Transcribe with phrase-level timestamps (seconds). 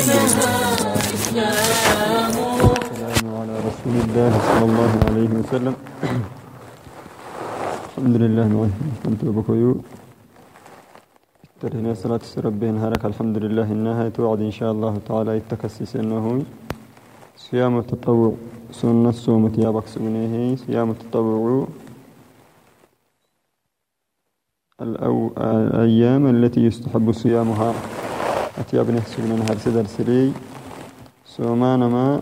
[0.00, 0.32] السلام
[3.40, 5.74] على رسول الله صلى الله عليه وسلم
[7.88, 8.70] الحمد لله نوح
[9.04, 9.70] كنت بكويو
[11.60, 16.24] ترهنا صلاة ربين هارك الحمد لله إنها توعد إن شاء الله تعالى يتكسس إنه
[17.36, 18.32] صيام التطوع
[18.72, 21.68] سنة صومة يا بكسونه صيام التطوع.
[24.80, 27.99] الأيام التي يستحب صيامها
[28.60, 30.32] أتي ابن سجن نهار سدر سري
[31.26, 32.20] سومان ما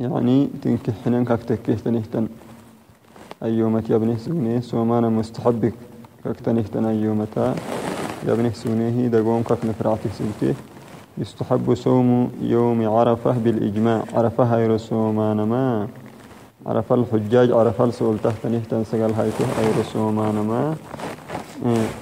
[0.00, 2.28] يعني تنكح حنان كاك تكيه تنهتن
[3.42, 5.72] أيومة يا ابن سجن سومان مستحب
[6.24, 7.54] كاك تنهتن أيومتا
[8.26, 9.08] يا ابن سجنه.
[9.12, 10.54] دقوم كاك نفرعتك سلته
[11.18, 12.08] يستحب صوم
[12.42, 14.04] يوم عرفة بالإجماع.
[14.14, 15.88] عرفة هيرو سومان ما.
[16.66, 20.76] عرف الحجاج عرف السؤال تحت نهتن سقال هايته هيرو سومان ما.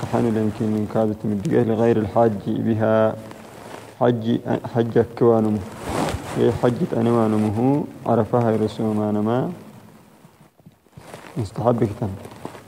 [0.01, 3.15] كحن يمكن من كادت مدقه لغير الحاج بها
[4.01, 4.41] حج
[4.75, 5.59] حج كوانم
[6.37, 7.85] هي حجة أنوانمه.
[8.07, 9.51] عرفها رسوم ما
[11.37, 12.09] مستحب كتن.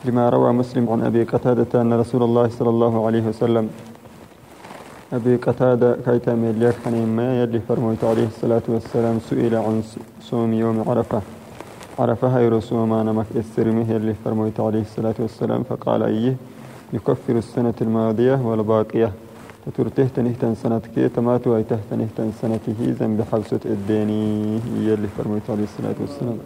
[0.05, 3.71] لما روى مسلم عن أبي قتادة أن رسول الله صلى الله عليه وسلم
[5.13, 9.83] أبي قتادة كيتا مليك حنين ما يلي فرموت عليه الصلاة والسلام سئل عن
[10.21, 11.21] صوم يوم عرفة.
[11.99, 16.37] عرفها رسوم أنا مك السرمه يلي فرموت عليه الصلاة والسلام فقال أيه؟
[16.93, 19.13] يكفر السنة الماضية والباقية.
[19.67, 26.39] تترته تنهتن سنتك تماتو أي تهتنهتن سنته ذنب حبسة الديني يلي فرميت عليه الصلاة والسلام.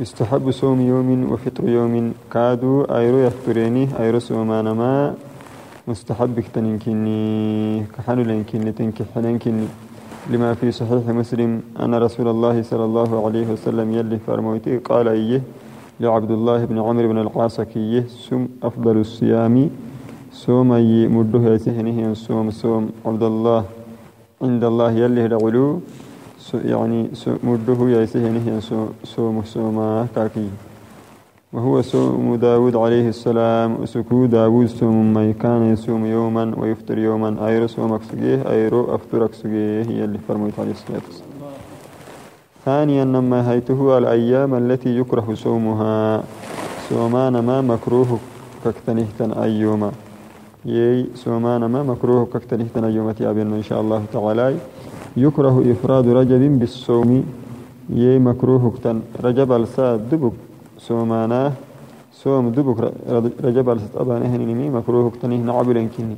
[0.00, 2.12] يستحب صوم يوم وفطر يوم.
[2.32, 5.14] كادو أيرو يفطريني أيرو سومان ما.
[5.88, 9.66] مستحب كتنكني كحنو لنكني تنكحننكني
[10.30, 15.42] لما في صحيح مسلم أن رسول الله صلى الله عليه وسلم يلي فرموتي قال إيه؟
[16.02, 19.70] لعبد الله بن عمرو بن العاص كيه سم أفضل الصيام.
[20.48, 23.64] أي مده يسهنه صوم صوم عبد الله
[24.42, 25.80] عند الله يلي العلو
[26.54, 27.00] يعني
[27.44, 28.46] مده يسهنه
[29.04, 30.48] صوم صوم كاكي.
[31.52, 33.86] وهو صوم داود عليه السلام.
[33.86, 37.30] سكو داود صوم ما كان يصوم يوما ويفطر يوما.
[37.46, 41.31] أيرو صوم أكسجيه أيرو أفطر أكسجيه يلي فرميت عليه الصلاة والسلام.
[42.64, 46.22] ثانيا نما هيته الأيام التي يكره صومها.
[46.88, 48.18] صومان ما مكروه
[48.64, 49.90] ككتنهتن أيوما.
[50.64, 54.54] يي صومان ما مكروه ككتنهتن أيوما تيابين إن شاء الله تعالى.
[55.16, 57.10] يكره إفراد رجب بالصوم.
[57.90, 60.32] يي مكروه كتن رجب الساد دبك
[60.78, 61.52] صومانا.
[62.12, 62.78] صوم دبك
[63.44, 65.62] رجب الساد أبانه نمي مكروه كتنه
[65.98, 66.16] كني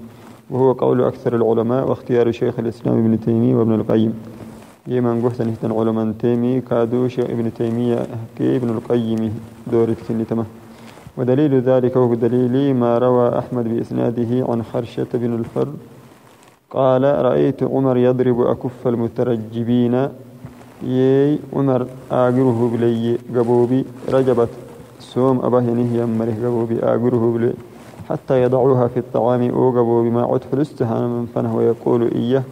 [0.51, 4.13] وهو قول أكثر العلماء واختيار شيخ الإسلام ابن تيمية وابن القيم.
[4.87, 8.07] يمن قلت نهتن علماء تيمي كادو شيخ ابن تيمية
[8.39, 9.41] كي ابن القيم
[9.73, 10.45] دورت كني تمه
[11.17, 15.69] ودليل ذلك هو دليل ما روى أحمد بإسناده عن خرشة بن الفر.
[16.71, 20.09] قال رأيت عمر يضرب أكف المترجبين.
[20.83, 24.49] يي عمر آقره بلي قبوبي رجبت.
[25.01, 27.53] سوم أباه نهي أمره قبوبي آقره بلي.
[28.09, 29.43] حتى يضعوها في الطعام.
[29.51, 31.57] أو قبوبي ما عد فلستها من فنه.
[31.57, 32.43] ويقول إياه.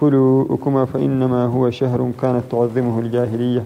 [0.00, 3.64] كلوا أكما فإنما هو شهر كانت تعظمه الجاهلية.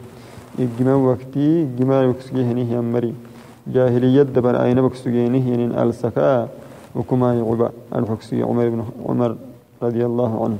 [0.58, 3.14] الجمال وقتي الجمال وكسجيه نهي أمري.
[3.66, 6.48] جاهلية دبر أين بكسجينه ين ألسكا
[6.96, 9.36] وكما يعبا الحكسي عمر بن عمر
[9.82, 10.58] رضي الله عنه.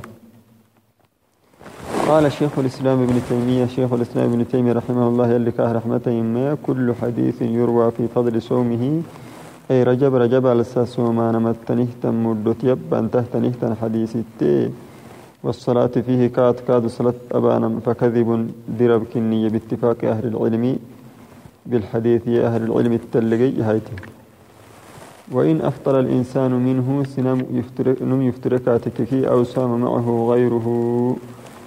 [2.08, 6.56] قال شيخ الإسلام ابن تيمية شيخ الإسلام ابن تيمية رحمه الله يلي كاه رحمة ما
[6.66, 9.02] كل حديث يروى في فضل صومه.
[9.70, 14.70] أي رجب رجب لسا صومان متنهتن مدت يبان تهتنهتن حديث التي
[15.44, 20.78] والصلاة فيه كات كاد صلاة أبانا فكذب درب كنية باتفاق أهل العلم
[21.66, 23.96] بالحديث يا أهل العلم التلقي هايته.
[25.32, 30.66] وإن أفطر الإنسان منه سنم يفترك نم يفتركاتك أو سام معه غيره.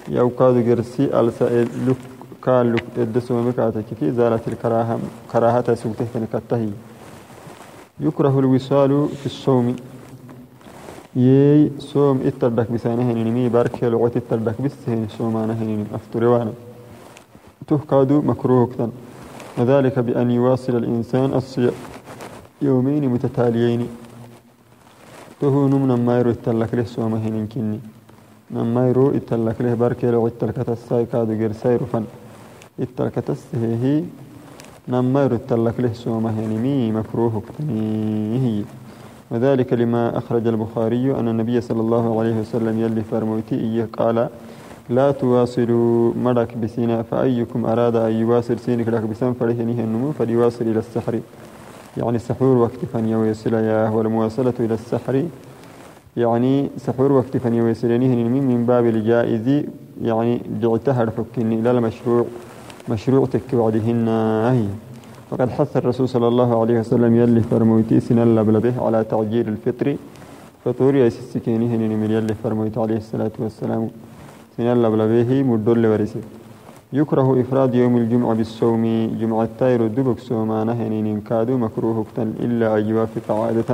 [0.10, 1.46] يو كاد جرسي ألسا
[1.88, 2.02] لك
[2.44, 5.00] كان لك الدسو مكاتك زالت الكراهة
[5.32, 6.70] كراهة سلته نكتهي
[8.00, 9.76] يكره الوصال في الصوم.
[11.18, 16.54] يي صوم اتردك بسانه نمي بارك لغت اتردك بسهن صومانه نمي أفتروانا
[17.68, 18.92] تهكادو مكروه كتن.
[19.58, 21.74] وذلك بأن يواصل الإنسان الصيام
[22.62, 23.88] يومين متتاليين.
[25.42, 25.68] تهو
[26.08, 27.80] ما يرو اتلك له سوما هنين كني.
[28.52, 32.06] نما يرو اتلك له باركي لو اتلك تساي كادو غير سير فن.
[32.80, 33.18] اتلك
[34.88, 38.64] نما يرو اتلك له سوما هنمي مكروه كتنيه
[39.32, 44.30] وذلك لما أخرج البخاري أن النبي صلى الله عليه وسلم يلي فرموتي إيه قال
[44.90, 50.80] لا تواصلوا مدك بسينا فأيكم أراد أن يواصل سينك لك بسن فرهنه النمو فليواصل إلى
[50.80, 51.20] السحر.
[51.98, 55.26] يعني السحور وقت فن يوصل ياه والمواصلة إلى السحر.
[56.18, 59.66] يعني سحور وقت فني ويسلنيه من باب الجائز
[60.02, 62.26] يعني جعتها فكني لا المشروع
[62.90, 64.08] مشروع تكوعدهن
[64.54, 64.66] هي
[65.30, 68.20] فقد حث الرسول صلى الله عليه وسلم يلي فرمويتي سن
[68.66, 69.88] به على تعجيل الفطر.
[70.64, 73.90] فطور يا سكيني هنين من يلي فرمويت عليه الصلاة والسلام.
[74.56, 74.68] سن
[75.14, 76.22] به مدل ورسي
[76.94, 78.84] يكره إفراد يوم الجمعة بالصوم.
[79.20, 82.06] جمعة تاير دبك سومانه هنين كادو مكروه
[82.46, 83.72] إلا أن يوافق عادة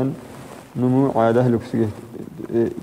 [0.82, 1.90] نمو عادة لكسجه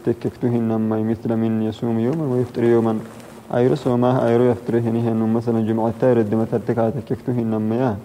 [0.06, 2.94] تككتهن ما مثل من يصوم يوما ويفطر يوما.
[3.54, 7.96] أيرو سوماه أيرو يفطر هنيه مثلا جمعة تاير دمت تككتهن ما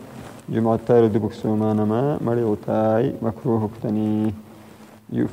[0.50, 4.34] جمعة تارد بكسومان ما مريوتاي مكروه كتني.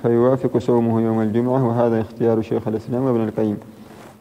[0.03, 3.57] فيوافق صومه يوم الجمعة وهذا اختيار شيخ الإسلام ابن القيم.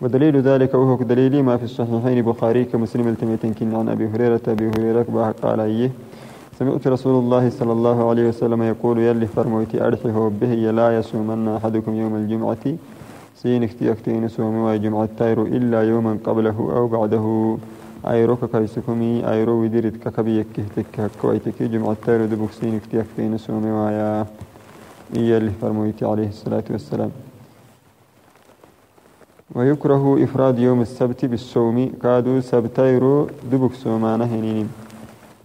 [0.01, 4.67] ودليل ذلك وهو دليل ما في الصحيحين بخاري كمسلم التميتين كن عن أبي هريرة أبي
[4.69, 5.91] هريرة قال أيه
[6.59, 11.95] سمعت رسول الله صلى الله عليه وسلم يقول يلي فرموتي أرحه به لا يصومن أحدكم
[11.95, 12.65] يوم الجمعة.
[13.35, 17.57] سين اختيكتين سوم وجمعة تاير إلا يوما قبله أو بعده.
[18.07, 24.25] أيرو كايسكمي أيرو وديرت ككبي يكهتك كويتك جمعة تارو دبوكسين اكتياك في نسومي ويا
[25.17, 27.11] إيا اللي فرمويتي عليه الصلاة والسلام
[29.55, 34.69] ويكره إفراد يوم السبت بالصوم كادو سبتيرو دبك سومانه هنينين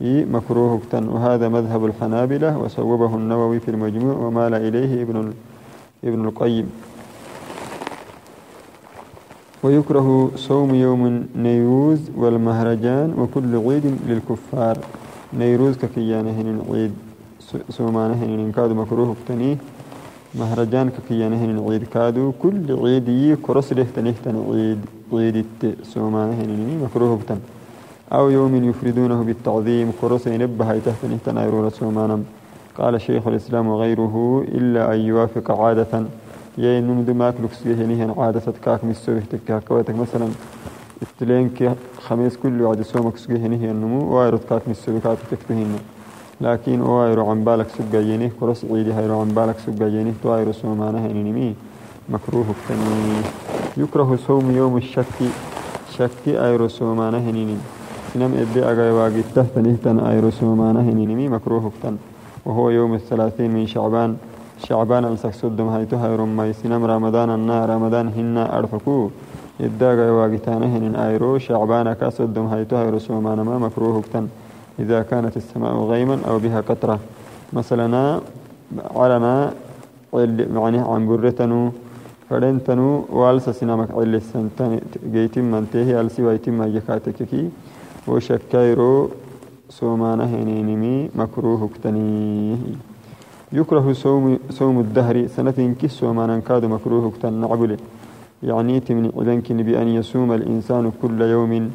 [0.02, 5.34] إي مكروه كتن وهذا مذهب الحنابلة وصوبه النووي في المجموع ومال إليه ابن
[6.04, 6.70] ابن القيم
[9.66, 14.76] ويكره صوم يوم النيروز والمهرجان وكل عيد للكفار.
[15.38, 16.92] نيروز ككيانهن العيد
[17.70, 19.56] سومانهن كادو مكروه بتنيه
[20.40, 22.32] مهرجان ككيانهن العيد كادو.
[22.42, 24.80] كل عيد كرس له تنيه تن عيد
[25.12, 25.46] عيد
[25.82, 26.50] سومانهن
[26.84, 27.40] مكروه بتن
[28.12, 30.68] أو يوم يفردونه بالتعظيم كرس ينبه
[31.10, 32.24] نهتن أيرون سومانم
[32.78, 35.92] قال شيخ الإسلام وغيره إلا أن يوافق عادة.
[36.58, 39.64] يا إنه مدو ماك لوكس هني هن عادة كاك مسوي تكاك.
[39.68, 40.28] كواتك مثلا
[41.02, 45.78] استلين كي خميس كل عاد سومك سجى هني هي النمو وايرد كاك مسوي كاك تكتهين
[46.40, 51.06] لكن وايرو عن بالك سجى يني كرس عيدي هيرو عن بالك سجى يني توايرو سومانه
[51.06, 51.54] هني
[52.08, 53.20] مكروه كتني
[53.76, 55.18] يكره صوم يوم الشك
[55.98, 57.56] شك ايرو سومانه هني
[58.14, 61.96] سنم ابي أغاي واجي تحت نهتن ايرو سومانه هني مكروه كتن.
[62.46, 64.16] وهو يوم الثلاثين من شعبان.
[65.32, 69.10] صدم هايتو هايرم ما يسنم رمضان رمضان هنا أرفكو.
[69.60, 74.28] إداغا واقتانه هن آيرو شعبان كاسدم هايتو هايرو سومان ما مكروه كتن
[74.78, 76.98] إذا كانت السماء غيما أو بها قطرة.
[77.52, 78.20] مثلا
[78.96, 79.52] علنا
[80.56, 81.72] معنى عن برتنو
[82.28, 84.80] فلنتنو والس سينامك عل السنتن
[85.12, 87.50] جيتم منتهي ألسي ويتم يكاتككي
[88.08, 89.10] وشكايرو
[89.68, 92.56] سومانه هنينمي مكروه كتنيه
[93.52, 97.76] يكره صوم صوم الدهر سنة كس وما ننكاد مكروه نعبل.
[98.42, 101.70] يعني تمني عدنكن بأن يصوم الإنسان كل يوم.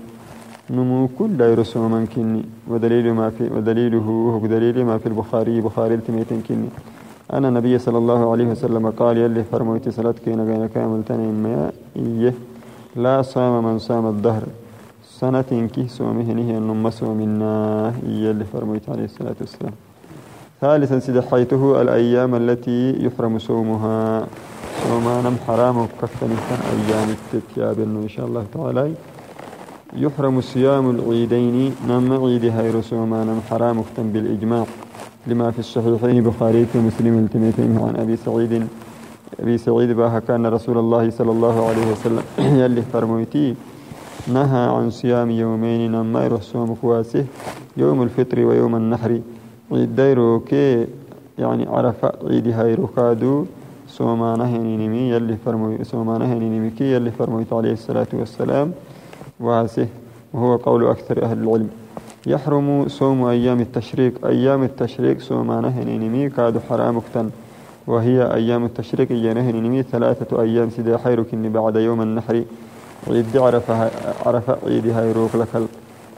[0.70, 6.42] نمو كل يرسوم منكني ودليل ما في ودليله هو دليل ما في البخاري بخاري التميتن
[6.48, 6.70] كني
[7.34, 11.04] أنا النبي صلى الله عليه وسلم قال يلي فرموت صلاة كينا بين كامل
[11.44, 12.34] ما إيه.
[12.96, 14.44] لا صام من صام الدهر.
[15.04, 19.91] سنة كي صومه نهي النم صومنا يلي فرموت عليه الصلاة والسلام.
[20.62, 24.28] ثالثا سدحيته الأيام التي يحرم صومها.
[24.92, 26.30] وما نم حرام كفتن
[26.74, 28.94] أيام التتياب إن شاء الله تعالى
[29.94, 31.76] يحرم صيام العيدين.
[31.90, 34.66] نم عيد هير صوما نم حرام كفتن بالإجماع.
[35.28, 38.68] لما في الصحيحين بخاري ومسلم التميتين عن أبي سعيد.
[39.40, 42.24] أبي سعيد باها كان رسول الله صلى الله عليه وسلم
[42.62, 43.56] يلي فرمويتي
[44.28, 47.26] نهى عن صيام يومين نما يروح صوم كواسه
[47.78, 49.41] يوم الفطر ويوم النحر.
[49.72, 50.88] عيد دايرو كي
[51.40, 53.46] يعني عرف عيد هايرو كادو
[53.88, 58.72] سومانه هنينمي يلي فرمو سومانه هنينمي كي يلي فرمويت عليه الصلاة والسلام.
[59.40, 59.88] واسه
[60.34, 61.70] وهو قول أكثر أهل العلم.
[62.28, 64.26] يحرم صوم أيام التشريق.
[64.26, 67.30] أيام التشريق سومانه هنينمي كادو حرام اكتن
[67.88, 72.44] وهي أيام التشريق ينهنمي ثلاثة أيام سيدا حيرك بعد يوم النحر.
[73.08, 73.72] عيد عرف
[74.26, 75.68] عرف عيد هايروك لك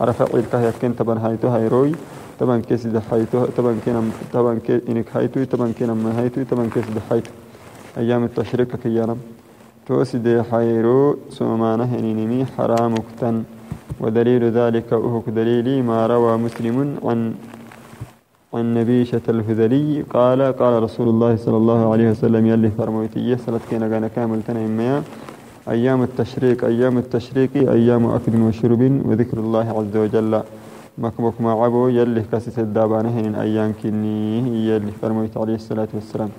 [0.01, 1.91] عرف عيد كهيا كنت بن هايتو هايروي
[2.39, 4.01] طبعا كيس دحيتو طبعا كنا
[4.33, 7.31] طبعا كي إنك هايتو طبعا كنا ما هايتو طبعا كيس دحيتو
[7.97, 9.15] أيام التشريق كيانا
[9.87, 13.43] توسي دي حيرو سومانه هنينمي حرام كتن
[13.99, 17.33] ودليل ذلك أهك دليلي ما روى مسلم عن
[18.53, 20.05] عن نبيشة الهذلي.
[20.15, 25.03] قال قال رسول الله صلى الله عليه وسلم يلي فرمويتي سلت كينا كان كامل تنميا
[25.69, 30.33] أيام التشريق أيام التشريق أيام أكل وشرب وذكر الله عز وجل.
[30.97, 36.29] مكبك ما عبو يلي كاسس الدابانه هن أيام كني يلي فرميت عليه الصلاة والسلام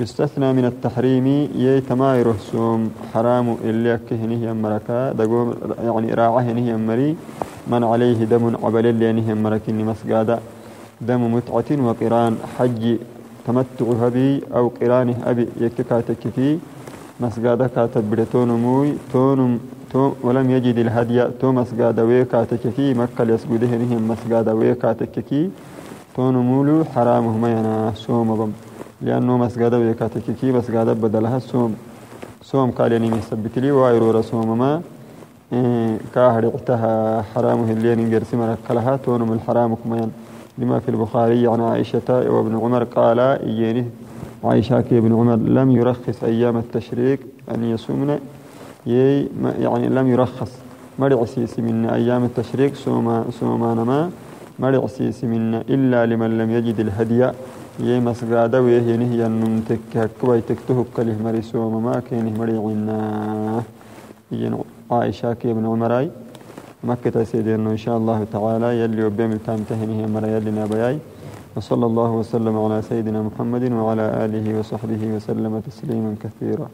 [0.00, 7.16] يستثنى من التحريم يتماير سوم حرام اللي أكهنه مركا دقوم يعني راعه نهي مري
[7.70, 10.38] من عليه دم عبل اللي نهي مركني مسقادة
[11.00, 12.82] دم متعة وقران حج
[13.46, 16.58] تمتع هبي أو قرانه أبي يككاتك في
[17.20, 21.24] مسقادة كاتب بريتون موي تونم تو ولم يجد الهدي.
[21.40, 25.50] تو مسقادة ويكاتك في مكة يسجده نهي مسقادة ويكاتك في
[26.16, 28.52] تون مولو حرامه ما ينا سوم بم.
[29.02, 29.96] لأنه مسجد
[30.40, 31.76] كي مسجد بدلها سوم.
[32.42, 34.82] سوم قال يعني مثبت لي وايرو رسوم ما.
[35.52, 38.96] إيه كاهر اعتها حرامه اللي نجرس مركلها.
[38.96, 40.10] تون من الحرام كمان
[40.58, 43.84] لما في البخاري عن عائشة وابن عمر قال إياني
[44.44, 47.20] عائشة ابن عمر لم يرخص أيام التشريك
[47.54, 48.18] أن يصومن
[48.86, 50.52] يعني لم يرخص.
[50.98, 54.10] مرعسيس من أيام التشريك سوما سوما نما.
[54.58, 57.30] مرعسيس من إلا لمن لم يجد الهدي.
[57.80, 63.62] يي مسغادا ويه نهي أنم تككوي تكتهب كله مريسو ما كينه مريعنا
[64.32, 64.54] ين
[64.90, 66.10] عائشة كي ابن عمراي
[66.84, 70.98] مكة سيدنا إن شاء الله تعالى يلي وبيم التام تهنه مرا يلي نابياي
[71.56, 76.68] وصلى الله وسلم على سيدنا محمد وعلى آله وصحبه وسلم تسليما كثيرا.